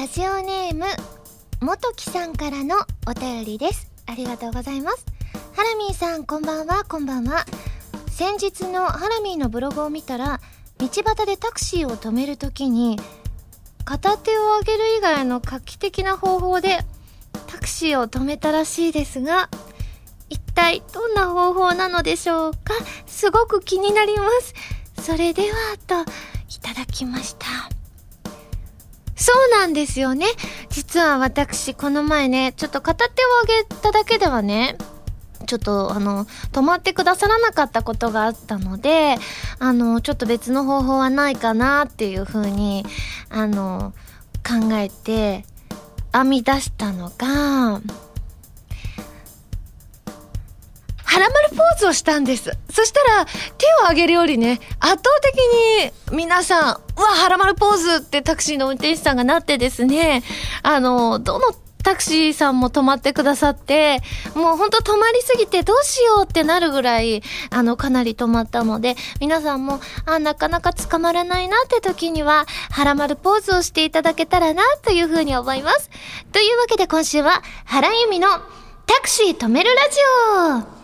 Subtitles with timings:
[0.00, 0.84] ラジオネーム
[1.60, 2.76] 元木さんからの
[3.08, 3.90] お便りです。
[4.06, 5.04] ありがとうございます。
[5.56, 6.84] ハラミーさんこんばんは。
[6.84, 7.44] こんばんは。
[8.08, 10.40] 先日のハラミーのブログを見たら
[10.78, 12.96] 道端でタクシーを止めるときに
[13.84, 16.78] 片手を上げる以外の画期的な方法で
[17.48, 19.50] タクシーを止めたらしいですが
[20.30, 22.58] 一体どんな方法なのでしょうか？
[23.06, 24.54] すごく気になります。
[25.02, 25.56] それでは
[25.88, 26.08] と
[26.48, 27.46] いただきました。
[29.18, 30.26] そうなんですよね。
[30.70, 34.76] 実は私、この前ね、ちょっと片手を上げただけではね、
[35.46, 39.16] ちょっと、あの、止まってくださらなかったことがあったので、
[39.58, 42.84] あの、ちょっと別の方法はないかなっていうふうに、
[43.28, 43.92] あの、
[44.46, 45.44] 考えて、
[46.12, 47.80] 編み出したのが、
[51.08, 52.52] ハラマルポーズをしたんです。
[52.70, 55.34] そしたら、手を上げるよりね、圧倒的
[56.12, 60.22] に皆さん、うわ、ハラマルポーズってタクシーの運転手さんがなってですね、
[60.62, 64.02] あの、どのタクシーさんも止まってくださって、
[64.34, 75.88] もうほんと止まりすぎてどうしようってなるぐらい、あの、かなり止まったので、皆さんも、あ、なかなか捕まらないなって時には、ハラマルポーズをしていただけたらな、というふうに思います。
[76.32, 78.28] というわけで今週は、原由美の
[78.84, 79.96] タクシー止めるラジ
[80.74, 80.77] オ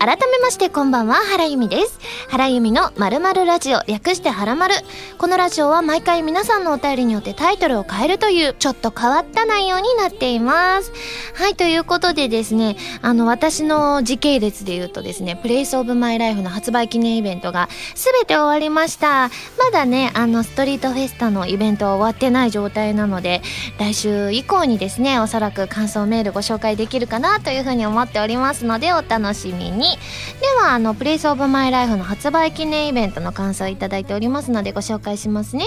[0.00, 2.00] 改めましてこんばんは、原由美です。
[2.28, 4.74] 原由美のまるまるラジオ、略してはらまる。
[5.18, 10.90] このラジオは毎回皆さんのお便りによってタイトルを変えるという、ちょっと変わった内容になっています。
[11.34, 19.30] はい、ということでですね、あの、私の時系列で言うとですね、プレイスオブマイライフの発売記念イベントがすべて終わりました。
[19.58, 23.42] まだね、あの、ストリートフェスタのイベントは終わってない状態なので、
[23.78, 29.98] 来週以降にですね、おそらく感想メールご紹介できるかなというふうに思っておりますので、お楽しみに。
[30.40, 35.66] ではあのプレイスオブマイライフの発売記念イベントの感想をいただいておりますのでご紹介しますね。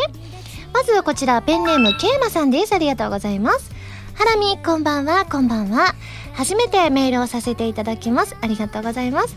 [0.74, 2.74] まずはこちらペンネームケイマさんです。
[2.74, 3.72] ありがとうございます。
[4.16, 5.26] ハラミこんばんは。
[5.26, 5.94] こんばんは。
[6.34, 8.36] 初めてメールをさせていただきます。
[8.42, 9.36] ありがとうございます。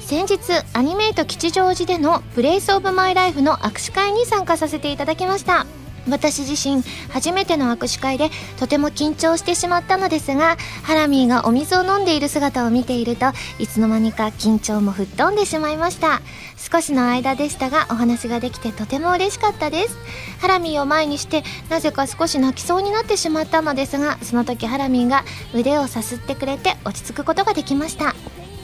[0.00, 0.38] 先日
[0.72, 5.66] アニメイト吉祥寺でのプレイスオブマイライフの握手会に参加させていただきました。
[6.08, 13.26] 私自身初めての握手会でとても緊張してしまったのですがハラミーがお水を飲んでいる姿を見ていると
[13.58, 16.20] いつの間にか緊張も吹っ飛んでしまいました。
[16.56, 19.96] 少しの間でしたがお話ができてとても嬉しかったです。
[20.40, 25.24] ハラミーを前にしてなぜか少し泣きそうになってしまったのですがその時ハラミーが
[25.54, 28.14] 腕をさすってくれて落ち着くことができました。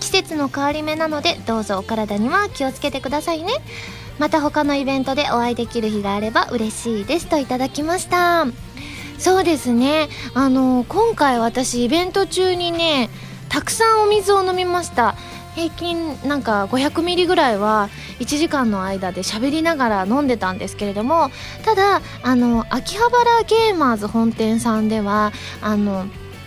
[0.00, 3.52] 季節の変わり目なのでどうぞお体には気をつけてくださいね。
[4.18, 8.46] また他のイベントでお会いできる日があれば嬉しいですといただきました。
[9.18, 10.08] そうですね。
[10.34, 13.08] あの今回私イベント中にね
[13.48, 15.14] たくさんお水を飲みました。
[15.54, 17.90] 平均なんか500ミリぐらいは
[18.20, 21.30] 1時間の間で喋りながら飲んでたんですけれども
[21.64, 26.06] ただあの秋葉原ゲーマーズ本店さんではあの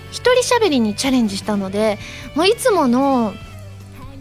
[0.09, 1.99] 一人喋りにチャレンジしたので
[2.35, 3.33] もういつもの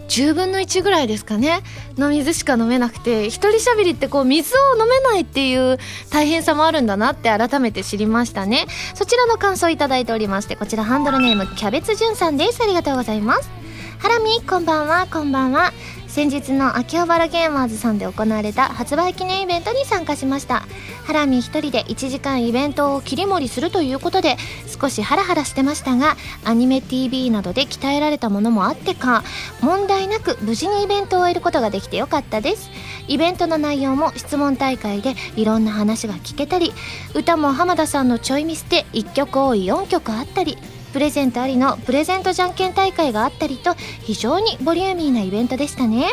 [0.09, 1.63] 10分の1ぐらいですかね。
[1.97, 5.79] の水しか飲めなくて一人しゃべりってこう水を飲めないっていう
[6.11, 8.67] 大変さもあるんだなって改めて知りましたね。
[8.95, 12.63] そちらの感想いただいておりましてこちらハンドルネームキャベツじゅんさんです。
[12.63, 13.51] ありがとうございます。
[13.99, 15.73] ハラミこんばんはこんばんは。
[16.15, 20.63] 先日の秋葉原ゲーマーズさんで行われた発売記念イベントに参加しました。
[21.03, 24.37] ハラミ一人で1時間イベントを切り盛りするということで
[24.81, 26.15] 少しハラハラしてましたが
[26.45, 29.25] アニメ TV などで鍛えられたものもあってか
[29.61, 32.71] 問題なく無事にイベントを終えることができてよかったです。
[33.09, 36.73] イベントの内容も質問大会でいろんな話が聞けたり
[37.17, 40.59] 歌も浜田さんのちょいミスで1曲多い4曲あったり
[40.95, 46.07] プレゼントありのプレゼントじゃんけん大会があったりと非常にボリューミーなイベントでしたね。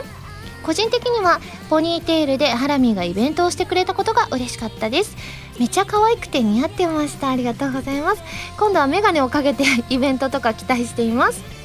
[0.64, 5.16] 個人的にはポニーテールでハラミーがイベントをしてくれたことが嬉しかったです。
[5.60, 7.30] めっちゃ可愛くて似合ってました。
[7.30, 8.24] ありがとうございます。
[8.58, 11.61] 今度はメガネをかけてイベントとか期待しています。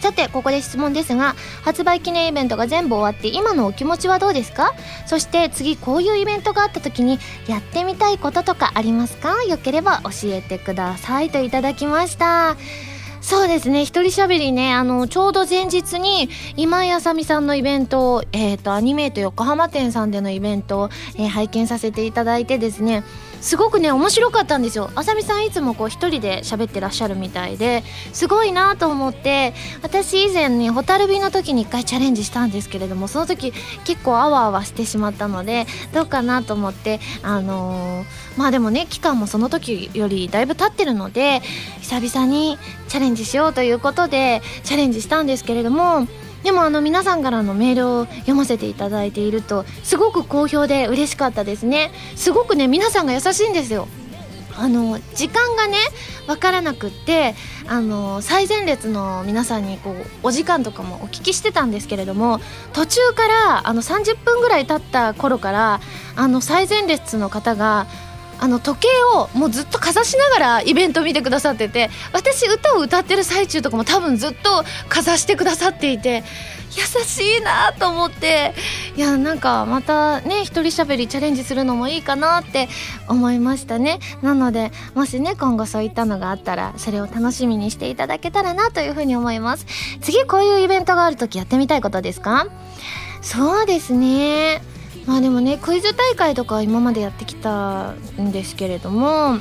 [0.00, 4.74] さてここで質問ですが発売記念イベントが全部終わって今のお気持ちはどうですか？
[5.06, 9.44] そして次こういうイベントがあった時にやってみたいこととかありますか？
[9.44, 12.56] よければ教えてくださいといただきました。
[13.20, 23.04] そうですね一人喋りねあのちょうど前日に今井あさみさんのイベントえ、ー、とアニメート横浜店さんでのイベントを、えー、拝見させていただいてですね
[23.40, 24.90] すごくね面白かったんですよ。
[24.94, 27.82] あさみさんいつもこう一人で喋ってらっしゃるみたいで
[28.12, 33.52] すごいなと思って私以前に蛍火の時に一回チャレンジしたんですけれどもその時
[33.84, 41.40] 結構あわあわしてしまったのでどうかなと思ってあのー、まあでもね期間もその時よりだいぶ経ってるので
[41.80, 42.58] 久々に
[42.88, 46.06] チャレンジしようということでチャレンジしたんですけれども
[46.42, 51.90] でもあの皆さんからのメールを読ませていただいているとすごく好評で嬉しかったですね。
[52.16, 53.88] すごくね皆さんが優しいんですよ。
[54.56, 55.78] あの時間がね
[56.26, 57.34] 分からなくって
[57.66, 62.40] あの最前列の皆さんにこうお時間とかもお聞きしてたんですけれども
[62.72, 65.80] 途中からあの30分ぐらい経った頃から
[66.14, 67.86] あの最前列の方が
[68.40, 76.24] あの時計をもうずっとかざしながらイベント見てくださってて私歌を歌ってる最中とかも多分ずっとかざしてくださっていて
[76.72, 78.54] 優しいなと思って
[78.96, 82.68] いやなんかまたね一人喋りチャレンジするのもいいかなって
[83.08, 83.98] 思いましたね。
[84.22, 89.66] なのでもしね今後そういったのがあったらそれを楽しみにしていただけたらなというふうに思います。
[90.00, 92.46] 次こういうイベントがある時やってみたいことですか？
[93.20, 94.62] そうですね。
[95.06, 99.38] まあでもねクイズ大会とか今までやってきたんですけれども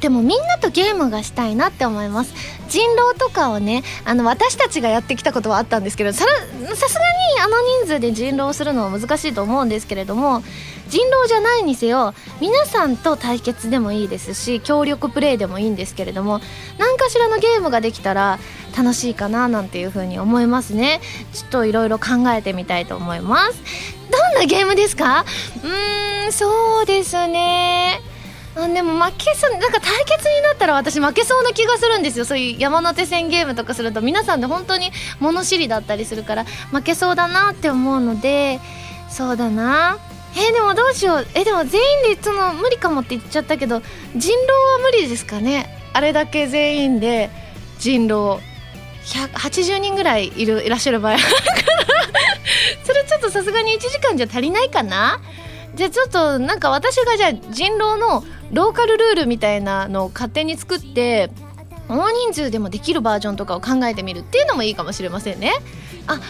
[0.00, 2.34] でもみんなとゲームがしたいなって思います。
[2.68, 10.42] 人狼とかをねあの私たちがやってきたことはあったんですけどささすがにあの人数で人狼をするのは難しいと思うんですけれども
[10.88, 16.40] 人狼じゃないにせよ皆さんと対決でもいいですし協力プレイでもいいんですけれども
[16.76, 18.40] 何かしらのゲームができたら
[18.76, 21.00] 楽しいかななんていうふうに思いますね。
[21.32, 23.62] ちょっといろいろ考えてみたいと思います。
[24.10, 25.24] どんなゲームですか？
[25.62, 28.00] うーんそうですね。
[28.56, 32.24] あでも負けそうなんか対決になったら私負けそうな気がするんですよ。
[32.24, 38.60] そういう山手線ゲームとかすると皆さんで本当に物知りだったりするから負けそうだなって思うので
[39.10, 39.98] そうだな。
[40.36, 41.26] えー、でもどうしよう。
[41.34, 43.82] えでも全員でその無理かもって言っちゃったけど
[44.14, 45.66] 人狼は無理ですかね。
[45.92, 47.30] あれだけ全員で
[47.78, 48.40] 人狼。
[49.06, 51.16] 80人ぐらいいるいらっしゃる場合。
[52.84, 55.20] それちょっとさすがに1時間じゃ足りないかな。
[55.74, 61.30] じゃあちょっとなんか私がじゃあ人狼のローカルルールみたいなのを勝手に作って
[61.88, 65.52] 大人数でもできるバージョンとかを考えてみるっていうのもいいかもしれませんね。
[66.06, 66.20] あ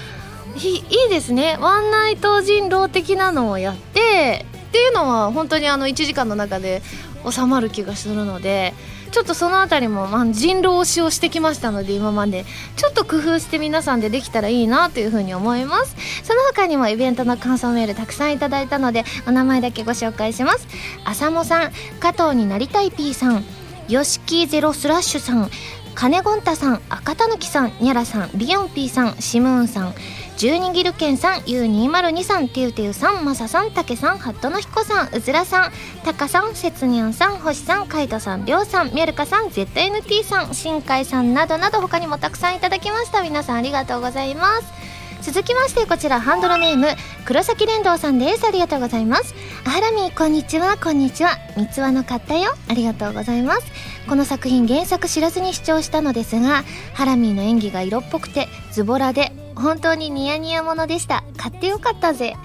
[0.56, 1.58] いいいですね。
[1.60, 6.82] ワンナイト人狼的なのをやってっていうのは本当にあの1時間の中で
[7.28, 8.74] 収まる気がするので
[9.10, 12.44] ちょっとその辺りも、まあ、人狼推しをしてきましたので今まで。
[12.76, 15.96] ちょっと工夫して皆さんでできたらいいなというふうに思います。
[16.22, 20.66] その他にもイベントの感想メールたくさんいただいたのでお名前だけご紹介します。
[21.04, 23.44] 浅もさん加藤になりたい P さん。
[23.88, 25.50] よしきゼロスラッシュさん。
[25.94, 28.30] 金ゴンタさん赤たぬきさんニャラさん。
[28.34, 29.94] ビヨンピーさんシムーンさん。
[30.36, 35.72] 十二ギルケンさん U202 さんテューテューさんマサさんタケさんハットのひこさんうずらさん
[36.04, 43.22] タカさんセツニャンさん星さんカイトさんりょうさんミャルカさん ZNT さん新海さんなどなど他にもたくさんいただきました。
[43.22, 46.88] 皆さんありがとうございます続きましてこちらハンドルネーム
[47.24, 48.46] 黒崎連動さんです。
[48.46, 49.34] ありがとうございます。
[49.64, 50.76] ハラミこんにちは。
[50.76, 51.30] こんにちは。
[51.56, 52.54] 三つ輪の買ったよ。
[52.68, 53.64] ありがとうございます。
[54.08, 56.62] この作品原作知らずに視聴したのですが
[56.94, 61.24] ハラミーの演技が色っぽくてズボラで本当にニヤニヤものでした。
[61.36, 62.36] 買ってよかったぜ。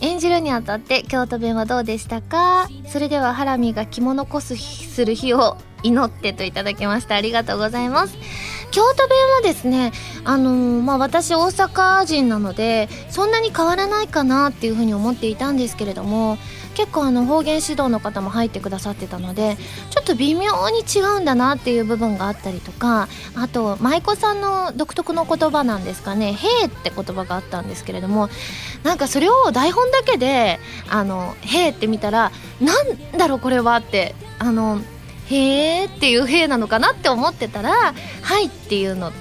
[0.00, 2.68] 演じるにあたって京都弁はどうでしたか？
[2.86, 7.16] それではハラミが着物コスする日を祈ってといただきました。
[7.16, 8.16] ありがとうございます。
[8.70, 9.90] 京都弁はですね
[10.24, 16.38] あのー、まあ私大阪人なのでそんなに変わらないかなっていうふうに思っていたんですけれども
[16.74, 19.56] 結構あの方言指導の方も入ってくださってたので
[19.90, 28.28] ちょっと微妙に違うんだなっていう部分があったりとかあと舞妓さんの独特の言葉なんですかね「へえ」って言葉があったんですけれども
[28.82, 34.80] なんかそれを台本だけで「あのへえ」って見たらなんだろうこれはってあの
[35.26, 39.12] へえっていうへえなのかなって思ってたらはいっていうの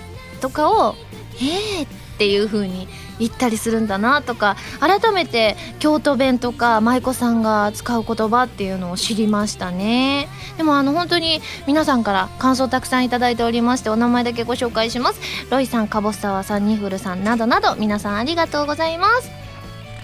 [0.41, 0.96] とかを
[1.38, 1.88] へえっ
[2.18, 2.88] ていう風に
[3.20, 10.28] 言ったりするんだなとか改めて京都弁とか舞妓さんが使う言葉っていうのを知りましたね。
[10.58, 15.20] でもあの本当に皆さんから感想たくさんいただいておりましてお名前だけご紹介します。
[15.50, 19.30] ロイさんカボスタワさんニフルさんなどなど皆さんありがとうございます。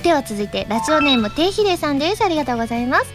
[0.03, 2.23] では続いてラジオネームていひでさんです。
[2.23, 3.05] ありがとうございます。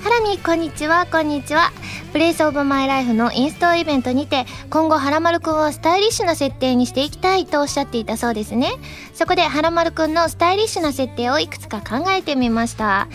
[0.00, 1.06] ハラミこんにちは。
[1.06, 1.72] こんにちは。
[2.12, 8.70] プレイスオブマイライフのインストイベントにて今後はらまるくんをスタイリッシュな設定にしていきたいとおっしゃっていたそうですね。
[9.12, 13.08] そこではらまるくんのスタイリッシュな設定をいくつか考えてみました。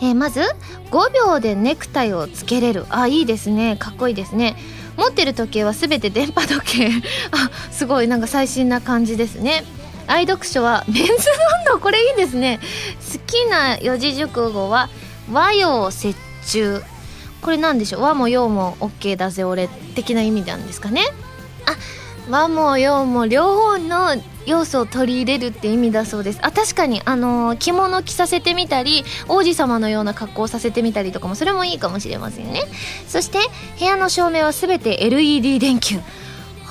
[0.00, 0.40] えー、まず
[0.90, 2.86] 5秒でネクタイをつけれる。
[2.90, 3.76] あいいですね。
[3.76, 4.56] かっこいいですね。
[4.96, 6.90] 持ってる時計は全て電波時計。
[7.30, 8.08] あすごい。
[8.08, 9.64] なんか最新な感じですね。
[10.08, 12.58] 愛読書はメンズノンノこれいいですね。
[13.12, 14.88] 好きな四字熟語は
[15.30, 16.14] 和洋折
[16.44, 16.82] 衷。
[17.42, 18.02] これなんでしょう？
[18.02, 21.02] 和も洋も OK だぜ俺的な意味なんですかね？
[21.66, 21.76] あ
[22.30, 24.16] 和も洋も両方の
[24.46, 26.38] 要素を取り入れるって意味だそうです。
[26.42, 32.62] あ確かにあのー、着物着させてみたり王子様のような格好をさせてみたりとかもそれもいいかもしれませんね。
[33.06, 33.38] そして
[33.78, 35.98] 部屋の照明は全て LED 電球。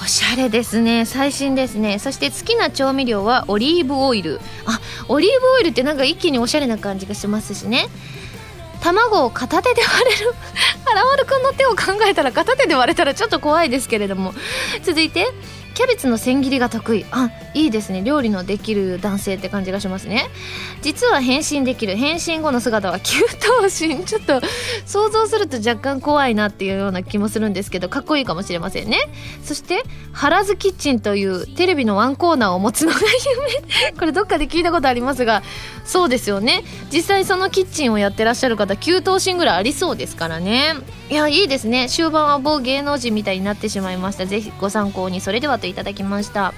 [0.03, 1.05] おしゃれですね。
[1.05, 1.99] 最新ですね。
[1.99, 4.41] そして好きな調味料はオリーブオイル。
[4.65, 7.87] あオリーブオイルってなんか一気におしゃれな感じがしますしね。
[8.93, 10.35] 卵を片手で割れる。
[10.85, 14.33] 原丸くんの手を考えたら片手で割れたらちょっと怖いですけれども。
[14.83, 15.33] 続いて
[15.75, 17.05] キャベツの千切りが得意。
[17.11, 18.01] あいいですね。
[18.01, 20.29] 料理のできる男性って感じがしますね。
[20.81, 24.41] 実は変身できる変身後の姿は9頭身ちょっと
[24.85, 28.99] 想像すると若干怖いなっていうような気もするんですけどかっこいいかもしれませんね。
[29.43, 32.99] そして「ハラズキッチン」というテレビのワンコーナーを持つのが
[33.81, 33.91] 夢。
[33.99, 35.43] これどっかで聞いたことありますが
[35.83, 36.63] そうですよね。
[36.89, 40.75] 実際そのキッチンをやってらっしゃる方9頭身ぐらいありそうですからね。
[41.09, 41.87] いやいいですね。
[41.87, 44.25] 終盤は某芸能人みたいになってしまいました。
[44.25, 46.53] ぜひご参考にそれではといただきました。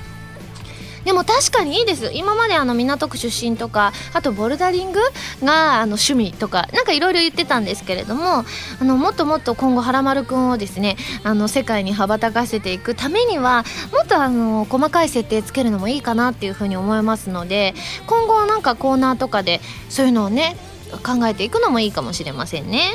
[1.03, 2.11] でも確かにいいです。
[2.13, 4.99] 今まであの港区出身とかあとボルダリング
[5.43, 8.43] があの趣味とかなんかいろいろ言ってたんですけれども
[8.81, 13.63] あのもっともっと今後はらまるくんをですねあの世界に羽ばたかせていくためには
[13.93, 17.73] もっとあの細かい設定つけるのもいいかなっていうふうに思いますので
[18.05, 20.57] 今後なんかコーナーとかでそういうのをね
[21.05, 22.91] 考えていくのもいいかもしれませんね。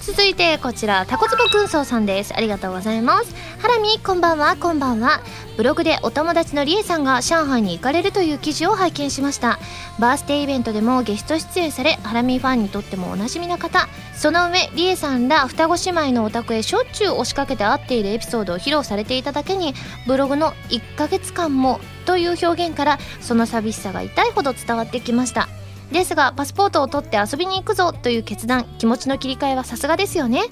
[0.00, 2.34] 続いてこちらタコツボくんそうさんです。
[2.34, 3.34] ありがとうございます。
[3.58, 4.56] ハラミこんばんは。
[4.56, 5.20] こんばんは。
[5.56, 9.58] ブログでお友達のリエさんが上海に行かれるという記事を拝見しました。
[9.98, 13.88] バースデーイベントでもゲスト出演されハラミファンにとってもおなじみな方。
[14.14, 19.74] その上リエさんら双子姉妹のお宅へしょっちゅう押しかけて会っているエピソードを披露されていただけに
[20.06, 25.48] ブログの1ヶ月間もという表現からその寂しさが痛いほど伝わってきました。
[25.90, 30.42] ですがパスポートを取って遊びに行くぞという決断気持ちの切り替えはさすがですよね。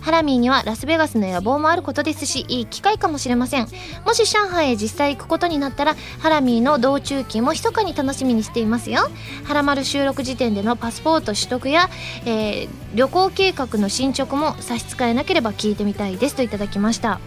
[0.00, 3.68] ハラミーにはラスベガスの野望もあることですしいい機会かもしれません。
[4.04, 9.08] もし上海へ実際行くことになったらハラミーの道中期も密かに楽しみにしていますよ。
[9.44, 11.88] ハラマル収録時点でのパスポート取得や、
[12.24, 17.20] えー、旅行計画の進捗も差し支えなければ聞いてみたいですといただきました。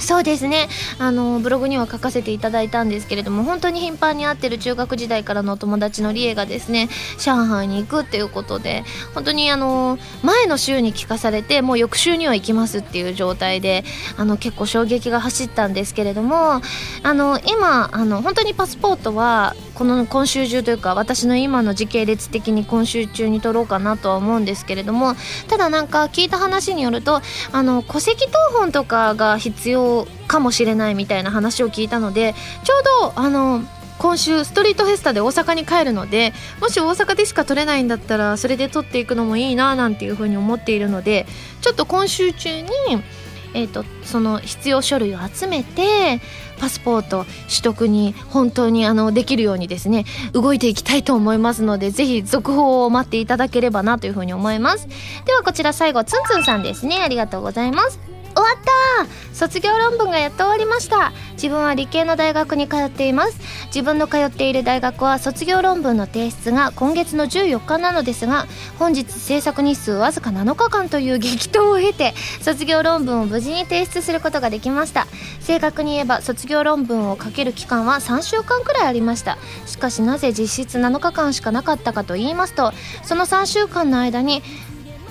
[0.00, 0.68] そうですね。
[0.98, 6.88] あのブログには書かせていただいたんですけれども本当に頻繁に会ってる中学時代からのお友達のリエがですね
[7.18, 13.84] 上海に行くっていうことで本当にあの前の週に聞かされてもう翌週には行きますっていう状態で
[14.16, 16.60] あの結構衝撃が走ったんですけれども
[17.02, 25.14] あの今あの本当にパスポートはこの今週中というか私の今の時系列的に今週中に取ろうかなとは思うんですけれども
[25.48, 27.20] ただなんか聞いた話によると
[27.52, 29.89] あの戸籍謄本とかが必要
[30.26, 33.62] かもしれないみたいな話を聞いたのでちょうどあの
[33.98, 41.26] 今週ストリートフェスタで大阪に帰るのでもし大阪でしか取れないんだったらそれで取っていくのもいいななんていうふうに思っているので
[41.60, 42.68] ちょっと今週中に
[43.54, 46.20] えーと、その必要書類を集めて
[46.58, 54.86] パスポート取得に本当にあのできるようにですね動いていきたいと思いますのでぜひ続報を待っていただければなというふうに思います。
[55.26, 57.00] ではこちら最後ツンツンさんですね。
[57.02, 58.19] ありがとうございます。
[58.34, 58.70] 終わった。
[59.32, 61.12] 卒業論文がやっと終わりました。
[61.32, 63.38] 自分は理系の大学に通っています。
[63.66, 68.46] 自分の通っている大学は卒業論文の提出が今月の14日なのですが
[68.78, 75.06] 本日制作日数わずか7日間という激闘を経て卒業論文を無事に提出することができました。
[75.40, 79.38] 正確に言えば卒業論文を書ける期間は3週間くらいありました。
[79.66, 82.72] しかしなぜ実質7日間しかなかったかと言いますと
[83.04, 84.42] その3週間の間に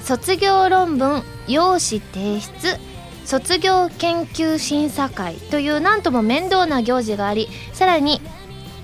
[0.03, 2.88] 卒業論文用紙提出
[3.29, 8.21] 卒業研究審査会というなんとも面倒な行事がありさらに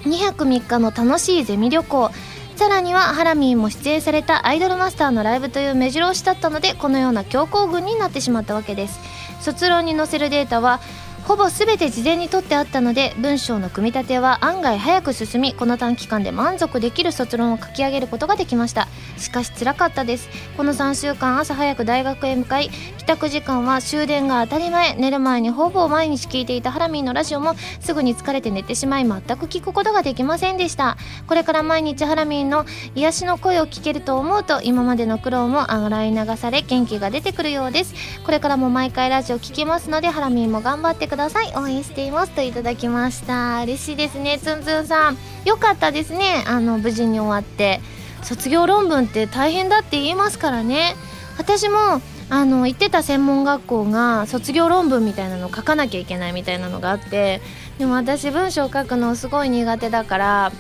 [0.04, 2.12] 2泊3日の楽しいゼミ旅行
[2.56, 9.00] さらにはハラミーも出演されたアイドルマスターのライブという目白押しだったのでこのような強行軍になってしまったわけです。
[9.42, 10.80] 卒論に載せるデータは
[11.28, 18.88] ほぼ全て事前に取ってあったので文章の組み立ては案外早く進みこの短期間で満足できる卒論を書き上げることができました。
[19.18, 20.30] しかし辛かったです。
[20.56, 30.96] この3週間朝早く大学へ向かい帰宅時間は終電が当たり前寝る前にほぼ毎日聞いていたハラミーのラジオもすぐに疲れて寝てしまい全く聞くことができませんでした。
[31.26, 37.96] これから毎日ハラミーの癒しの声を聞けると思うと今までの苦労も洗い流され元気が出てくるようです。
[38.24, 41.15] これからも毎回ラジオ聞きますのでハラミーも頑張ってください。
[41.16, 41.54] ください。
[41.56, 43.64] 応援していますといただきました。
[43.64, 44.38] 嬉しいですね。
[44.38, 45.18] つんつんさん。
[45.46, 46.44] よかったですね。
[46.46, 47.80] あの無事に終わって。
[48.22, 50.94] 卒業論文って大変だって言いますからね。
[51.38, 57.42] 私もあの行ってた専門学校が卒業論文みたいなの書かなきゃいけないみたいなのがあって。
[57.80, 60.52] でも私文章書くのすごい苦手だから。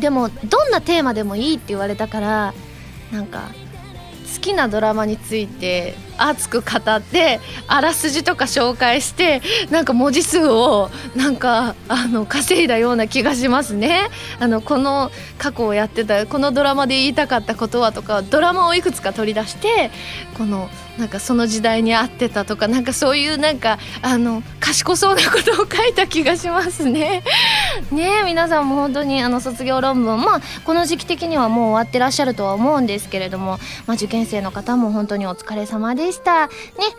[0.00, 2.52] でもどんなテーマでもいいって言われたから
[3.12, 3.50] なんか
[4.34, 14.08] 好きなドラマについて熱く語ってあらすじとか紹介してなんか文字数をなんかあの稼いだような気がしますね
[14.40, 19.90] あのこの過去をやってたこのドラマで言いたかったことはとかドラマをいくつか取り出して
[20.36, 20.68] この
[20.98, 27.22] なんかその時代に合ってたとかなんかそういうなんかあの賢そうなことを書いた気がしますね。
[27.90, 36.48] ね皆さんも本当にあの卒業論文まあこの時期的にはもう終わってらっしゃるとは思うんですけれども、まあ、受験生の方も本当にお疲れ様ででした。
[36.48, 36.52] ね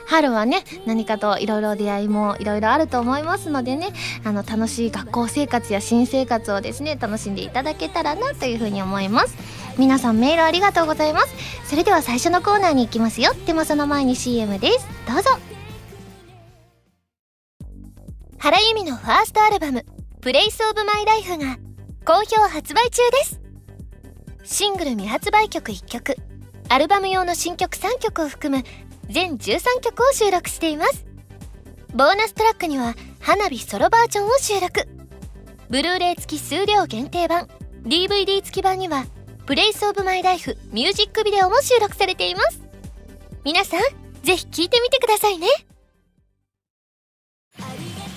[0.05, 3.93] 春はね何かといろいろ出会いもいろいろあると思いますのでね
[4.23, 9.35] あの楽しい学校生活や新生活をですね楽しんでいただけたらなというふうに思います。
[9.77, 11.33] 皆さんメールありがとうございます。
[11.69, 13.33] それでは最初のコーナーに行きますよ。
[13.45, 14.87] でもその前に CM です。
[15.07, 15.29] どうぞ。
[18.39, 19.85] 原由美のファーストアルバム
[20.21, 21.57] 「プレイスオブマイライフが
[22.05, 23.41] 好評発売中です。
[24.43, 26.15] シングル未発売曲1曲。
[26.69, 28.63] アルバム用の新曲3曲を含む
[29.09, 31.05] 全13曲を収録しています
[31.93, 34.87] ボーナストラックには花火ソロバージョンを収録
[35.69, 37.47] ブルーレイ付き数量限定版
[37.83, 39.05] DVD 付き版には
[39.45, 42.63] Place of my life ミュージックビデオも収録されています。
[43.43, 43.81] 皆さん、
[44.23, 45.47] ぜひ聴いてみてくださいね。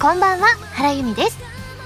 [0.00, 1.38] こんばんは、原由実です。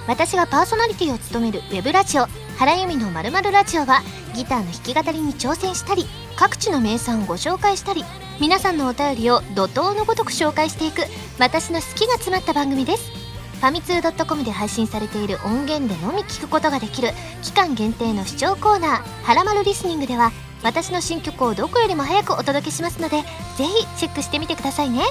[0.06, 4.02] 私がパーソナリティを務めるウェブラジオ、原由美のまるラジオは、
[4.36, 8.04] ギターの弾き語りに挑戦したり、各地の名産をご紹介したり、
[8.40, 11.02] 皆さんのお便りを怒涛のごとく紹介していく、
[11.38, 13.22] 私の好きが詰まった番組です。
[13.62, 17.10] ファミツー .com で配信されている音源でのみ聞くことができる
[17.42, 20.32] 期間限定の視聴コーナー「はらまるリスニング」では
[20.64, 23.22] 私の新曲をどこよりも早くお届けしますので
[23.56, 25.04] ぜひチェックしてみてくださいね。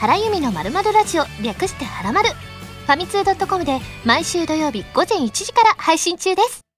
[0.00, 2.30] 原由美のまるまるラジオ略してはらまる。
[2.86, 6.69] ファミツー .com で毎週土曜日午前1時から配信中です。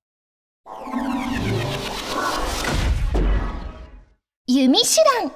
[4.49, 5.31] 弓手段。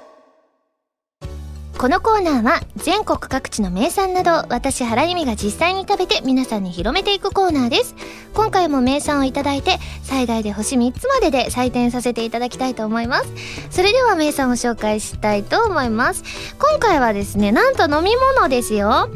[1.77, 7.95] このコーナーは全国各地の名産など私原由美が実際に食べて皆さんに広めていくコーナーです。
[8.33, 13.31] 今回も名産をいただいて最大で星3つまでで採点させていただきたいと思います。
[13.69, 16.23] それでは名産を紹介したいと思います。
[16.59, 19.09] 今回はですねなんと飲み物ですよ。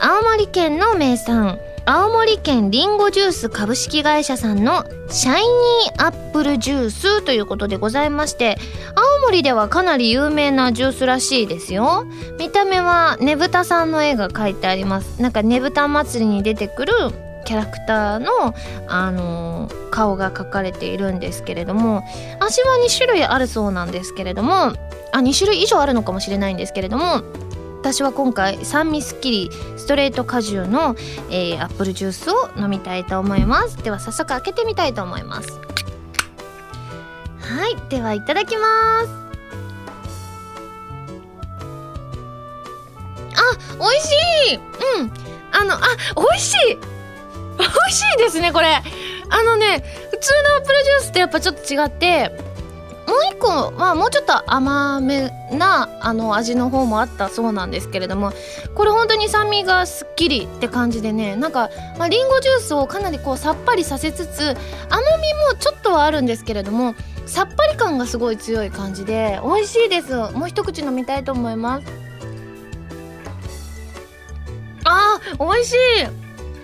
[0.00, 1.60] 青森県の名産。
[1.88, 8.58] 青森県りんごジュース株式会社さんのシャイニーアップルジュースということでございまして
[9.20, 12.04] 青森ではかなり有名なジュースらしいですよ。
[12.40, 15.22] 見た目はねぶたさんの絵が描いてあります。
[15.22, 16.92] なんかねぶた祭りに出てくる
[17.44, 18.52] キャラクターの、
[18.88, 22.02] あのー、顔が描かれているんですけれども
[22.40, 24.74] 味は2種類あるそうなんですけれどもあ
[25.12, 27.22] 2種類以上あるのかもしれないんですけれども
[27.86, 30.96] 私は今回酸味すっきりストレート果汁の、
[31.30, 33.80] えー、アップルジュースを飲みたいと思います。
[33.80, 35.52] では早速開けてみたいと思います。
[37.38, 39.08] はいではいただきます。
[43.36, 44.10] あ美味し
[44.54, 44.56] い！
[44.56, 45.12] うん。
[45.52, 45.78] あのあ
[46.16, 46.76] 美味しい！
[47.56, 48.66] 美味しいですねこれ。
[49.30, 52.45] あのね普通のアップルジュースってやっぱちょっと違って
[53.06, 58.32] もう一個まあもうちょっと甘めなあの味の方もあったそうなんですけれども
[58.74, 64.56] これ本当に酸味がすっきりって感じでねなんか、まあ、リンゴジュースをかなりこうさっぱりさせつつ
[64.90, 66.94] 甘みもちょっとはあるんですけれども
[67.26, 70.14] さっぱり感がすごい強い感じで美味しいです。
[70.14, 71.86] もう一口飲みたいと思います。
[74.84, 75.76] あー美味しい。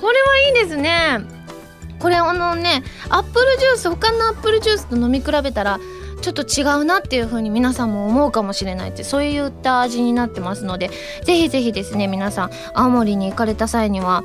[0.00, 1.18] これはいいですね。
[1.98, 5.78] これあのねアップルジュース他のアップルジュースと飲み比べたら
[6.22, 10.90] ちょっと違うなっていう風に皆さんも思うかもしれないってそういった味になってますので
[11.24, 14.24] ぜひぜひですね皆さん青森に行かれた際には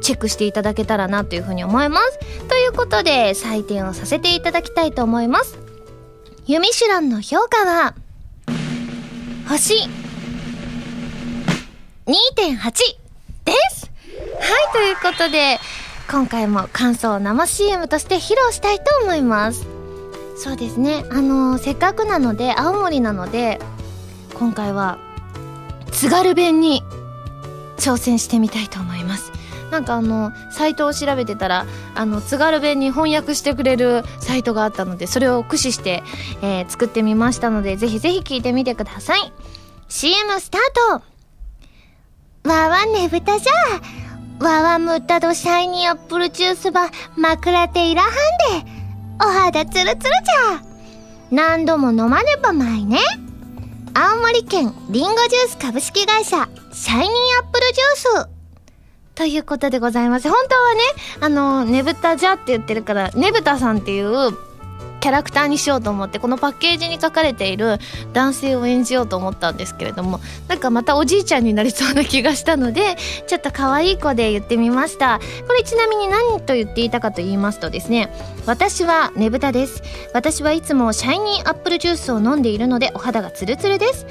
[0.00, 2.18] チェックしていただけたらなというふうに思います。
[2.48, 5.58] ということで採点をさせていただきたいと思います。
[6.46, 7.94] ユミシュランの評価は
[9.48, 9.74] 星
[12.06, 12.72] 2.8
[13.44, 13.90] です
[14.40, 15.58] はいということで
[16.10, 19.77] 今回も感想を生 CM として披露したいと思います。
[20.38, 21.04] そうですね。
[21.10, 23.58] あのー、せっかくなので青森なので
[24.38, 24.98] 今回は
[25.90, 26.84] 津軽弁に
[27.76, 29.32] 挑戦してみたいと思います。
[29.72, 36.02] なんかあのサイトを調べてたらあの津軽弁に翻訳してくれるサイトがあったのでそれを駆使して、
[36.40, 39.32] えー、作ってみましたのでぜひぜひ聞いてみてください。
[39.88, 40.60] CM スター
[42.44, 42.48] ト。
[42.48, 44.44] わわねぶたじゃ。
[44.44, 48.77] わわむったどシャイニーアップルジュースば枕手いらはんで
[49.20, 50.62] お肌ツルツルじゃ。
[51.30, 52.98] 何度も飲まねばまいね。
[53.94, 57.08] 青森県りんごジュース株式会社シャイニー
[57.42, 58.28] アップルジュース。
[59.14, 60.28] ということでございます。
[60.28, 60.80] 本当はね
[61.20, 64.32] あのねぶたじゃって言ってるからねぶたさんっていう
[65.00, 67.78] キャラクターにしようと思ってこのパッケージに書かれている
[68.12, 75.20] 男性を演じようと思ったんですけれどもなんかまたおじいちゃんになりそうな気がしたのでちょっと可愛い子で言ってみました。
[75.46, 78.12] これちなみに何と言っていたかと言いますとですね
[78.46, 79.82] 私はねぶたです
[80.14, 84.06] 私はいつもシャイニーアップルジュースを飲んでいるのでお肌がツルツルです。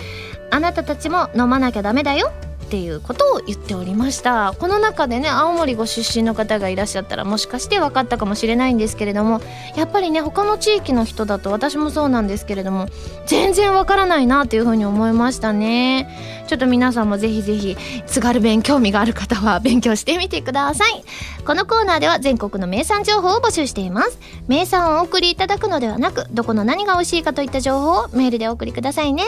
[0.50, 2.32] あなたたちも飲まなきゃダメだよ。
[2.68, 4.54] っていうことを言っておりました。
[4.60, 9.40] この中でね青森ご出身の方がいらっしゃったらもしかして分かったかもしれないんですけれども
[9.78, 12.88] やっぱりね他の地域の人だと私もそうなんですけれども
[13.26, 16.10] 全然分からないなというふうに思いましたね。
[16.48, 21.04] ちょっと皆さんもぜひぜひ津軽弁興味がある方は勉強してみてください。
[21.46, 24.20] このコーナーでは全国の名産情報を募集しています。
[24.50, 29.24] 名産をお送りいただくのではなくどこの何が美味しいかといった情報をメールでお送りくださいね。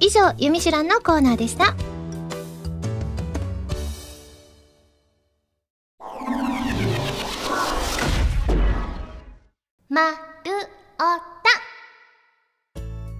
[0.00, 1.74] 以上「ゆみしらん」のコーナーでした。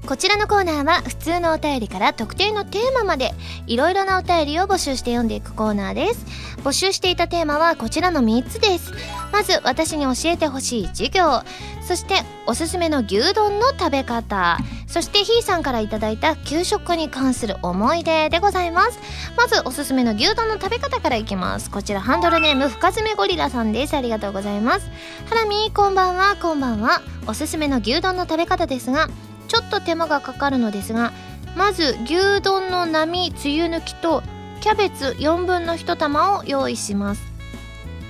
[0.07, 3.33] こちらのコーナーは普通のお便りから特定のテーマまで
[3.67, 6.27] いろいろなお便りを募集して読んでいくコーナーです。
[6.63, 8.93] 募集していたテーマはこちらの3つです。
[9.33, 11.43] まず私に教えてほしい授業
[11.83, 19.01] そしておすすめの牛丼の食べ方そしてひーさんから頂いた給食に関する思い出でございます。
[19.39, 21.71] まずおすすめの牛丼の食べ方からいきます。
[21.71, 23.95] こちらハンドルネーム深爪ゴリラさんです。
[23.95, 24.91] ありがとうございます。
[25.31, 27.01] ハラミこんばんはこんばんは。
[27.27, 29.09] おすすめの牛丼の食べ方ですが
[29.49, 31.13] ちょっと手間がかかるのですが
[31.57, 34.23] まず牛丼の並つゆ抜きと
[34.61, 37.23] キャベツ4分の1玉を用意します。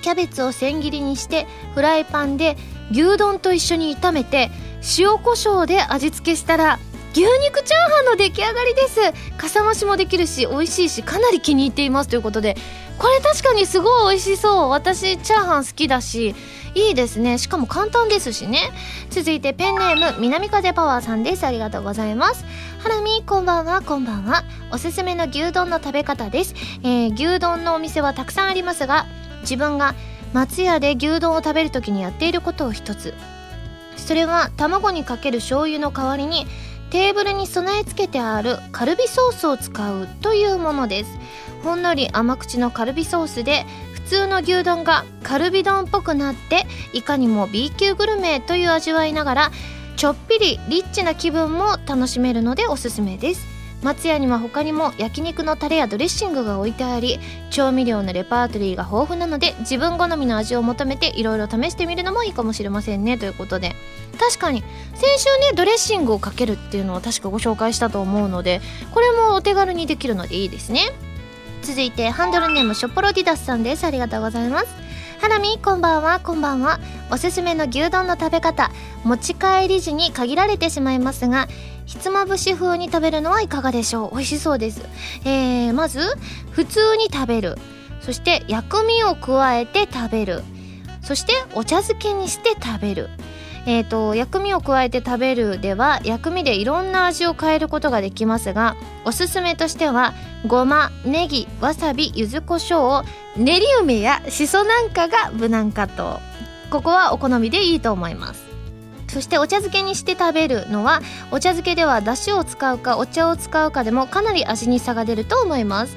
[0.03, 2.57] キャベツを千切りにしてフライパンで
[2.91, 4.51] 牛丼と一緒に炒めて
[4.99, 6.79] 塩コショウで味付けしたら
[7.15, 9.01] 牛肉チャーハンの出来上がりです。
[9.37, 12.57] かさ増しもできるし美味しいしかなり気に入っていますということで。
[12.99, 14.71] これ確かにすごい美味しそう。
[14.71, 16.35] 私チャーハン好きだし
[16.75, 17.39] いいですね。
[17.39, 18.73] しかも簡単ですしね。
[19.11, 21.45] 続いてペンネーム南風パワーさんです。
[21.45, 22.45] ありがとうございます。
[22.81, 23.81] ハラミこんばんは。
[23.81, 24.43] こんばんは。
[24.73, 29.07] おすすめの牛丼の食べ方です、えー、牛丼のお店はたくさんありますが
[29.43, 29.95] 自分が
[30.33, 33.15] 松屋で牛丼を食べる時にやっていることを一つ。
[33.97, 36.49] それは卵にかける醤油の代わりに
[36.95, 41.19] テーブルに備え付けてあるカルビソースを使うというものです。
[41.65, 49.51] ほんのり甘口のカルビソースで普通の牛丼がカルビ丼っぽくなっていかにも B 級グルメという味わいながら
[49.97, 53.54] ちょっぴりリッチな気分も楽しめるのでおすすめです。
[53.85, 57.21] 松屋には他にも焼肉のタレやドレッシングが置いてあり
[57.51, 63.19] 調味料のレパートリーが豊富なので自分好みの味を求めていろいろ試してみるのもいいかもしれませんね。
[63.19, 63.77] ということで。
[64.19, 64.63] 確かに
[64.95, 68.61] 先週ねドレッシングをかけるっていうのを確かご紹介したと思うので
[68.93, 70.81] これもお手軽にできるのでいいですね。
[71.63, 73.85] 続いてハンドルネームショポロディダスさんです。
[73.85, 74.67] ありがとうございます。
[75.21, 76.21] ハラミこんばんは。
[76.21, 76.79] こんばんは。
[77.11, 78.71] おすすめの牛丼の食べ方
[79.05, 81.49] 持ち帰り時に限られてしまいますが
[81.87, 84.11] ひつまぶし風に食べるのはいかがでしょう？
[84.13, 84.83] 美味しそうです、
[85.25, 86.01] えー、まず
[86.51, 87.57] 普通に食べる。
[88.01, 90.43] そして薬味を加えて食べる。
[91.03, 93.11] そしてお茶漬けにして食べる。
[93.67, 100.13] えーと、薬味を加えて食べるでは薬味でいろんな味を変えることができますがおすすめとしては
[100.47, 103.03] ごまネギわさび柚子胡椒
[103.39, 106.21] 練り梅やしそなんかが無難かと。
[106.71, 108.44] ここはお好みでいいと思います。
[109.09, 115.97] そしてお茶漬けにして食べるのはお茶漬けではだしを使うかお茶を使うかでもかなり味に差が出ると思います、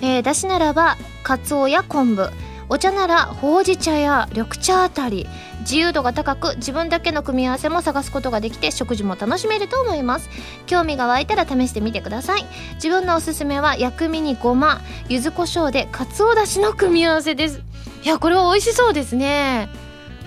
[0.00, 2.30] えー、だしならばかつおや昆布。
[2.68, 5.26] お茶ならほうじ茶や緑茶あたり。
[5.60, 10.28] 自由度が高く自分だけの組み合わせも探すことができて食事も楽しめると思います。
[10.66, 12.44] 興味が湧いたら試してみてください。
[12.74, 17.62] 自分のおすすめは薬味にごま柚子胡椒でかつおだしの組み合わせです。
[18.04, 19.68] いやこれは美味しそうですね。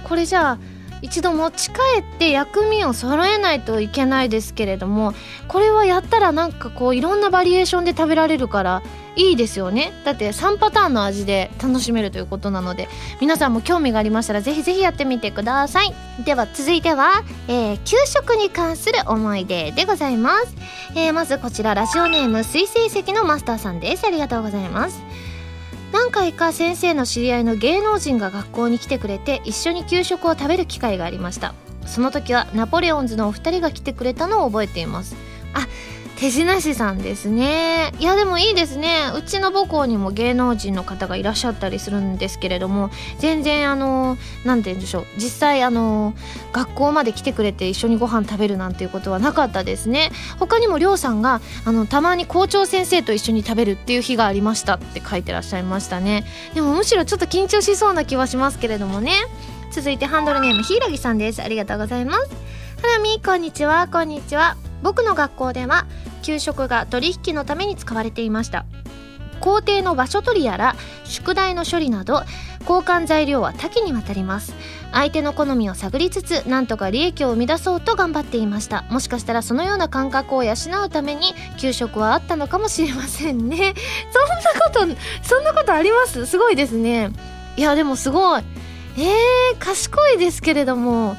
[0.03, 0.58] これじゃあ
[1.02, 5.14] 一度持ち帰って薬味を揃えないといけないですけれども
[5.48, 8.82] これはやったらなんかこういろんなバリエーションで食べられるから
[9.16, 9.92] いいですよね。
[10.06, 12.88] だって3パターンの味で楽しめるということなので
[13.20, 15.94] 皆さんも興味がありましたらぜひぜひやってみてください。
[16.24, 20.56] では続いては、えー、給食に関する思い出でございます、
[20.96, 24.06] えー、まずこちらラジオネーム水星石のマスターさんです。
[24.06, 25.02] ありがとうございます。
[25.91, 31.54] 何回か先生の知り合いの芸能人が学校に来てくれて一緒に給食を食べる機会がありました。
[31.86, 35.15] その時はナポレオンズのお二人が来てくれたのを覚えています。
[35.54, 35.67] あ
[36.19, 37.93] 手品師さんですね。
[37.97, 39.10] いやでもいいですね。
[39.15, 45.05] うちの母校にも芸能人の方がいらっしゃったりするんですけれども全然あの何て言うんでしょう。
[45.15, 46.13] 実際あの
[46.51, 50.12] 学校まで来てくれて一緒にご飯食べるなんていうことはなかったですね。
[50.39, 56.25] 他にもりょうさんがあのたまに校長先生と一緒に食べるっていう日がありましたって書いてらっしゃいましたね。
[56.53, 59.13] でもむしろちょっと緊張しそうな気はしますけれどもね。
[59.71, 61.41] 続いてハンドルネームひいらぎさんです。
[61.41, 62.29] ありがとうございます。
[62.82, 64.58] ハラミこんにちはこんにちは。
[64.82, 65.86] 僕の学校では
[66.22, 68.65] 給食が取引のために使われていました。
[69.39, 72.24] 校庭の場所取りやら宿題の処理など
[72.62, 74.54] 交換材料は多岐にわたります。
[74.92, 78.84] 相手の好みを探りつつなんとか利益を生み出そうと頑張っていました。
[78.89, 80.54] もしかしたらそのような感覚を養
[80.86, 83.74] うために給食はあったのかもしれませんね。
[84.12, 86.26] そんなことそんなことあります？
[86.26, 87.12] すごいですね。
[87.56, 88.44] いやでもすごい。
[88.98, 91.15] えー、賢いですけれども。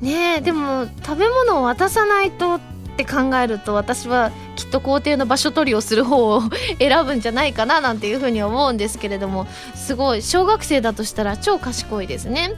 [0.00, 2.58] ねえでも食べ物を渡さないと
[3.02, 6.42] って考えると私はきっと校庭の場所取りをする方を
[6.78, 12.52] 選ぶんじゃないかななんていうふうに思うんですけれどもすごい小学生だとしたら超賢いですね。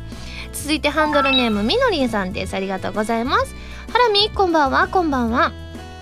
[0.53, 2.55] 続いてハンドルネームみのりんさんです。
[2.55, 3.55] ありがとうございます。
[3.93, 4.89] ハラミこんばんは。
[4.89, 5.53] こんばんは。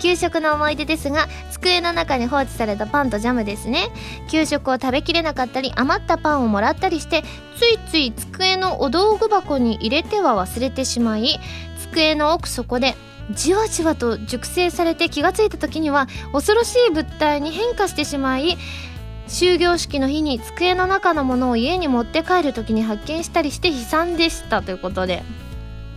[0.01, 3.91] 給食の思い出ですが机の中に放置されたパンとジャムですね。
[4.29, 7.23] 給食を食べきれなかったり余ったパンをもらったりして
[7.57, 11.39] ついつい机のお道具箱に入れては忘れてしまい
[11.91, 12.95] 机の奥底で
[13.33, 18.57] じわじわと熟成されて気がついた時には恐ろしい物体に変化してしまい
[19.27, 25.23] 終業式の日に机の中のものを家に持って帰る時に発見したりして悲惨でしたということで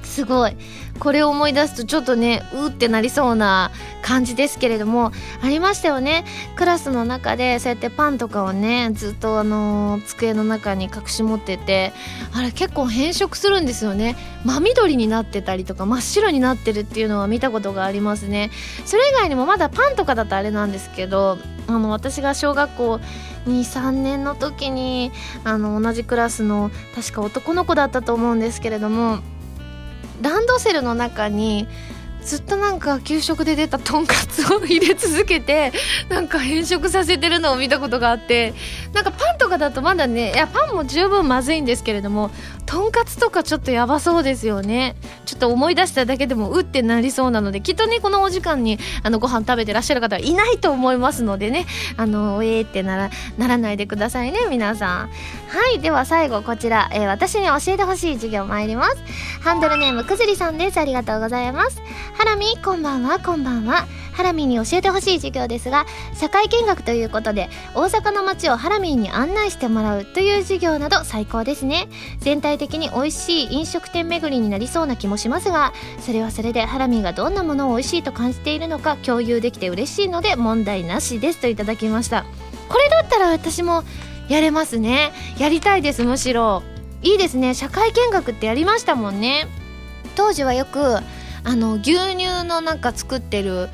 [0.04, 0.56] すごい。
[0.98, 5.10] これを思い出すとちょっとねうってなりそうな感じですけれども
[5.42, 6.24] ありましたよね。
[6.56, 11.92] クラスの中でそうやってパンとかをねずっとあの机の中に隠し持ってて
[12.32, 14.16] あれ結構変色するんですよね。
[14.44, 18.50] 真緑になってたりとか真っ白になってるっていうのは見たことがありますね。
[18.84, 23.00] それ以外にもまだパンとかだとあれなんですけどあの私が小学校
[23.46, 25.12] 23年の時に
[25.44, 29.18] あの同じクラスの確か男の子だったと思うんですけれども
[30.20, 31.66] ランドセルの中に
[32.24, 35.72] ずっとなんか給食で出たとんかつを入れ続けて
[36.08, 38.54] なんか変色させてるのを見たことがあって
[38.94, 42.30] なんかパンとかだとまだねいやパンも十分まずいんですけれども
[42.66, 44.96] とんかつとかちょっとやばそうですよね。
[45.26, 51.66] ちょっと思い出しただけでもうってなりそうなのできっとねこのお時間にあのご飯食べてらっしゃる方はいないと思いますのでね。
[51.96, 55.10] あのえーってならならないでくださいね皆さん。
[55.48, 58.96] はいでは最後こちら、えー、私に教えてほしい授業参ります。
[59.40, 60.78] ハンドルネームくずりさんです。
[60.78, 61.80] ありがとうございます。
[62.14, 63.86] ハラミこんばんはこんばんは。
[64.14, 71.88] ハラミーに教えてほしい授業ですが社会見学ということで大阪の街をハラミーに案内してもらうという授業など最高ですね。
[72.20, 82.24] 全体的に美味しい飲食店巡りになりそうな気もしますがそれはそれでハラミーがどんなものを美味しいと感じているのか共有できて嬉しいので問題なしですといただきました。
[82.68, 83.84] これだったら私も
[84.28, 85.12] やれますね。
[85.38, 86.62] やりたいですむしろ。
[87.02, 87.54] いいですね。
[87.54, 89.46] 社会見学ってやりましたもんね。
[90.16, 90.98] 当時はよく
[91.44, 93.68] あの牛乳のなんか作ってる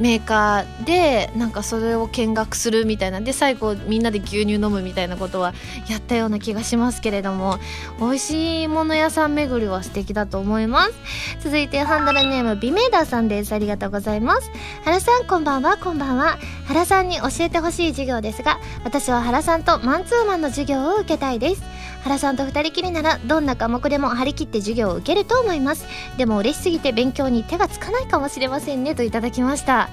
[0.00, 5.52] メーカーでなんかそれを見学するみたいなで最後みんなで牛乳飲むみたいなことは
[5.88, 7.58] やったような気がしますけれども
[7.98, 10.92] 美味しいもの屋さん巡りは素敵だと思います。
[11.40, 13.52] 続いてハンドルネームビメーダーさんです。
[13.52, 14.50] ありがとうございます。
[14.84, 15.76] 原さんこんばんは。
[15.76, 16.38] こんばんは。
[16.66, 21.62] 原さんに教えてほしい授業ですが私は原さんとマンツーマンの授業を受けたいです。
[22.02, 25.86] 原さんと二人きりならどんな科目でも張り切って授業を受けると思います。
[26.16, 29.90] でも嬉しすぎて勉強に手がつかないかもしれませんねといただきました。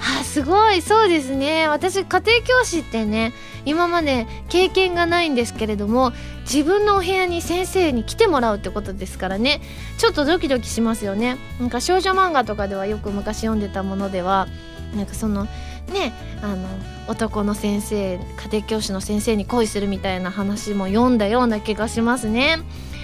[0.00, 0.82] あすごい。
[0.82, 1.68] そうですね。
[1.68, 3.32] 私家庭教師ってね
[3.64, 9.62] 今まで経験がないんですけれども自分のお部屋に先生に来てもらうってことですからね
[9.96, 11.38] ちょっとドキドキしますよね。
[11.60, 14.48] なんか少女漫画とかではよく昔読んでたものでは
[14.96, 16.68] なんかそのねあの
[17.06, 22.58] 男の先生家庭教師の先生に恋するみたいな話も読んだような気がしますね。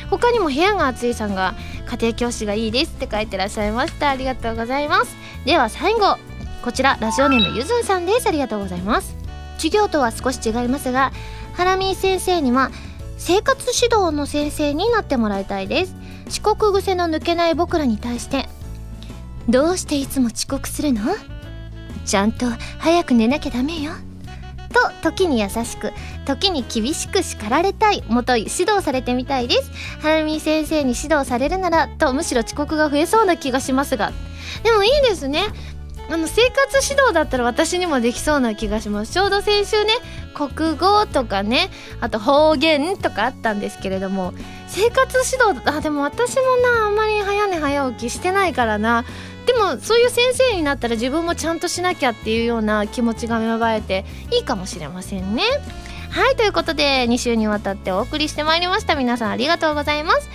[0.08, 1.54] 他にも部屋が暑いさんが
[1.86, 4.10] 家庭教師がいいですって書いてらっしゃいました。
[4.10, 5.14] ありがとうございます。
[5.44, 6.16] では最後
[6.64, 8.26] こちらラジオネームゆずんさんです。
[8.26, 9.14] ありがとうございます。
[9.58, 11.12] 授業とは少し違いますが
[11.52, 12.70] ハラミー先生には
[13.18, 15.94] 生活指導の先生になってもらいたいです。
[16.28, 18.48] 遅刻癖の抜けない僕らに対して
[19.48, 21.02] どうしていつも遅刻するの？
[22.10, 22.44] ちゃんと
[22.80, 23.92] 早く寝なきゃダメよ。
[24.72, 25.92] と時に優しく
[26.26, 29.70] 時に厳しく叱られたいもとい指導されてみたいです。
[30.00, 34.12] ハラミ先生に指導されるならとむしろ遅刻が増えそうな気がしますが。
[34.64, 35.44] でもいいですね。
[36.08, 39.12] あの生活指導だったら私にもできそうな気がします。
[39.12, 39.92] ちょうど先週ね
[40.34, 41.70] 国語とかね
[42.00, 44.34] あと方言とかあったんですけれども
[44.66, 49.04] 生活指導あでも私もなあんまり早寝早起きしてないからな。
[49.46, 55.42] でもそういう先生になったら自分もちゃんとしなきゃっていうような気持ちが芽生えていいかもしれませんね。
[56.10, 58.96] はいということで2週にわたってお送りしてまいりました。
[58.96, 60.28] 皆さんありがとうございます、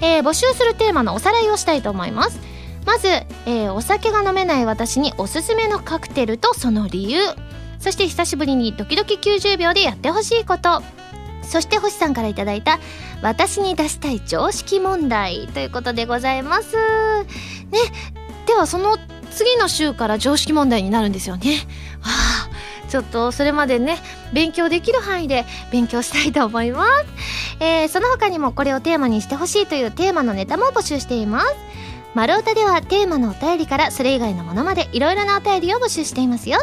[0.00, 2.40] えー、募集するテーマのおさらいをしたいと思います。
[2.84, 7.20] まず、えー、お酒が飲めない私におすすめのカクテルとその理由。
[7.78, 10.82] そして久しぶりにドキドキ90秒でやってほしいこと。
[11.42, 12.78] そして星さんからいただいた
[13.22, 16.76] 私に出したい常識問題ということでございます。
[16.76, 17.78] ね
[18.46, 18.96] ではその
[19.30, 21.56] 次の週から常識問題になるんですよね。
[22.00, 22.10] は
[22.46, 22.50] あ
[22.90, 23.98] ちょっとそれまでね
[24.32, 26.90] 勉強できる範囲で勉強したいと思います、
[27.60, 31.46] えー、その他にもこれをテーマにしてほしいというテーマのネタも募集しています。
[32.12, 36.58] 丸太ではテーマのお便りからそれ以外のものまでいろいろなお便りを募集していますよ。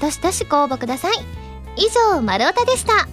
[0.00, 1.14] どしどしご応募ください。
[1.76, 3.08] 以上丸太でした。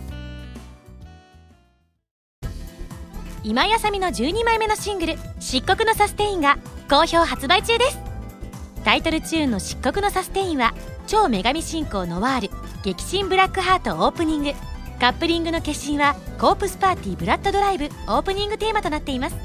[3.43, 6.57] 今井あさみの12枚目のシングル「漆黒のサステイン」が
[6.89, 8.04] 好評発売中です。
[8.85, 10.73] タイトルチューンの「漆黒のサステイン」は
[11.07, 12.49] 超女神信仰ノワール
[12.83, 14.53] 激震ブラックハートオープニング。
[14.99, 19.35] カップリングの決心はコープスパーティーブラッドドライブオープニングテーマとなっています。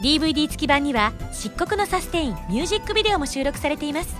[0.00, 4.14] DVD 付き版には漆黒のサステインミュージックビデオも収録されています。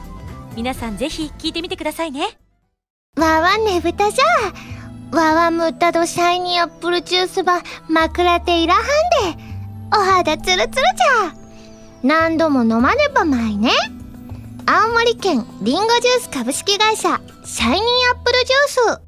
[0.55, 2.37] 皆さんぜひ聴いてみてくださいね。
[3.17, 8.85] わわねぶたじゃわわむったどシャイニーアップルジュースば枕手いらはん
[9.37, 9.43] で
[9.97, 11.33] お肌ツルツルじゃ。
[12.03, 13.71] 何度も飲まねばまいね。
[14.69, 17.81] 青森県リンゴジュース株式会社シャイニー
[18.13, 19.01] アップルジュース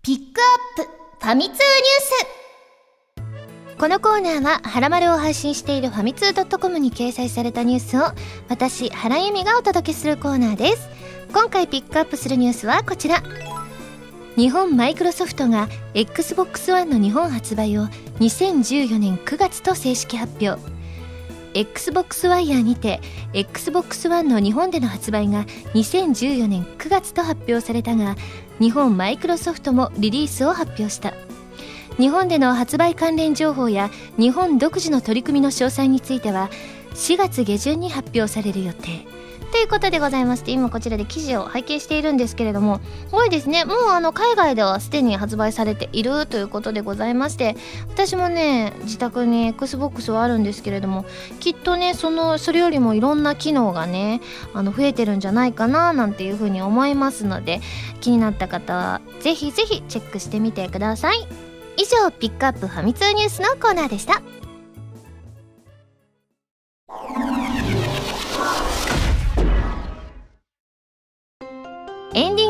[0.00, 0.90] ピックアップ
[1.20, 1.60] ファミ通ニュー
[3.74, 8.04] スこのコーナーは、はらまるを配信しているファミツー .com に掲載されたニュースを、
[8.48, 10.88] 私、原由美がお届けするコーナーです。
[11.34, 13.22] 今回ピックアップするニュースはこちら。
[14.36, 17.86] 日本マイクロソフトが Xbox One の日本発売を
[18.20, 20.60] 2014年9月と正式発表。
[21.54, 23.00] Xbox Wire にて
[23.32, 28.14] Xbox One の日本での発売が2014年9月と発表されたが
[28.58, 31.14] 日本マイクロソフトもリリースを発表した。
[31.96, 36.50] 日本での発売関連情報や日本独自の取り組みの詳細については
[36.92, 39.15] 4月下旬に発表される予定。
[39.52, 42.80] ということでございまして今こちらで記事を拝見しているんですけれども
[43.12, 43.64] 多いですね。
[43.64, 47.56] もうあの海外ではすでに発売されているということでございまして
[47.88, 51.04] 私もね自宅に XBOX はあるんですけれども
[51.40, 54.20] きっとねそのそれよりもいろんな機能がね
[54.54, 57.60] あの増えてるんじゃないかななんていうふうに思いますので
[58.00, 61.26] 気になった方はぜひぜひチェックしてみてください。
[61.78, 64.22] 以上ピックアップファミ通ニュースのコーナーでした。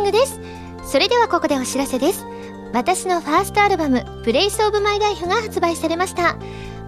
[0.06, 0.40] グです。
[0.84, 2.24] それではここでお知らせです。
[2.72, 6.36] 私のファーストアルバム「プレイスオブマイライフが発売されました。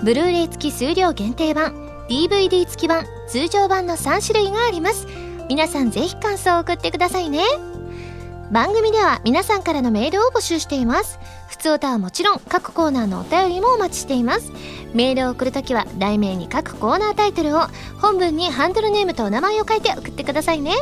[0.03, 1.75] ブルーレイ付き数量限定版
[2.09, 5.07] DVD 付き版通常版の3種類があります。
[5.49, 7.43] 皆さんぜひ感想を送ってくださいね。
[8.51, 11.19] 番組では皆さんからのメールを募集しています。
[11.49, 14.51] 普通歌はもちろん各コーナーのお便りもお待ちしています。
[14.95, 17.61] メールを送るときは題名に各コーナータイトルを
[18.01, 20.73] 本文にハンドルネームとお名前を書いて送ってくださいね。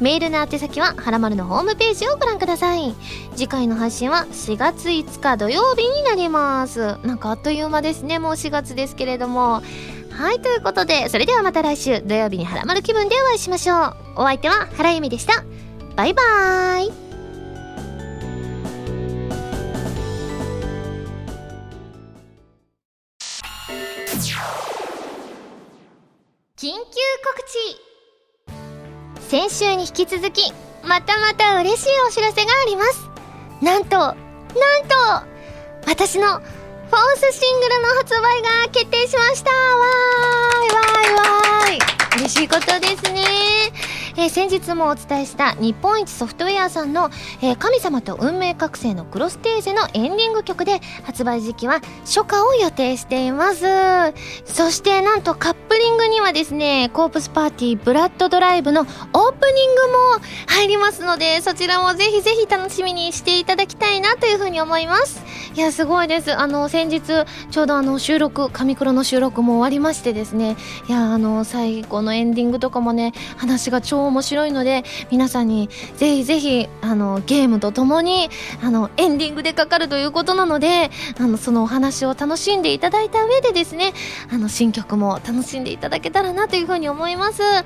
[0.00, 2.94] メールの宛先ははらまるのホームページをご覧ください。
[3.34, 6.98] 次回の配信は4月5日土曜日になります。
[7.02, 8.20] なんかあっという間ですね。
[8.20, 9.62] もう4月ですけれども。
[10.10, 13.96] はいということでそれではまた来週土曜日にはらまる気分でお会いしましょう。
[14.16, 15.44] お相手は原由美でした。
[15.96, 17.07] バイバーイ。
[26.60, 26.82] 緊急告
[29.20, 33.08] 知先週に引き続きまたまた嬉しいお知らせがあります。
[33.62, 34.96] なんとなんと
[35.86, 36.42] 私のフォー
[37.16, 39.52] スシングルの発売が決定しました。
[39.52, 42.07] わーいわーいわーい。
[42.18, 43.22] 嬉しいことですね。
[44.16, 53.64] えー、先日もお伝えした日本一ソフトウェアさんの、えー、神様と運命覚醒のクロステーゼのエンディング曲で発売時期は初夏を予定しています。
[54.46, 58.96] そしてなんとカップリングにはですねコープスパーティーブラッドドライブのオープ
[59.52, 59.98] ニングも
[60.48, 65.22] 入りますのでそちらもぜひぜひ楽しみにしていただきたいなというふうに思います。
[65.54, 66.36] いやすごいです。
[66.36, 67.00] あの先日
[67.50, 70.56] ちょうどあの収録神黒の収録も終わりましてですね。
[70.88, 78.30] いやあの最後のエンディングとかもね話が超面白いので皆さんにぜひぜひあのゲームとともに
[78.62, 83.92] あのエンディングでかかるということなのであのそのお話を楽しんでいただいた上でですね
[84.30, 87.42] あの新曲も楽しんでいただけたらなというふうに思います。
[87.42, 87.64] ね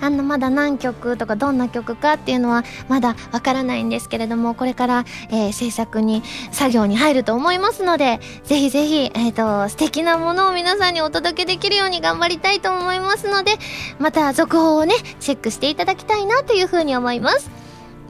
[0.00, 13.52] あのまだ何曲とかどんな曲かっていうのはまだわからないんですけれどもこれから、えー、制作に作業に入ると思いますのでぜひぜひ、えっ、ー、と素敵なものを皆さんにお届けできるように頑張りたいと思いますので
[13.98, 17.50] また続報をねチェックしていただきたいなというふうに思います。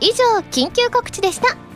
[0.01, 1.72] 以上緊急告知でした。